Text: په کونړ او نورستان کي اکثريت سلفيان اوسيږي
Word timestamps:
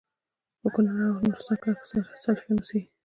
په 0.61 0.67
کونړ 0.73 0.97
او 1.07 1.21
نورستان 1.25 1.57
کي 1.61 1.69
اکثريت 1.75 2.17
سلفيان 2.23 2.55
اوسيږي 2.57 2.87